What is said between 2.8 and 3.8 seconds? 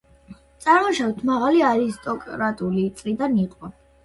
წრიდან იყო.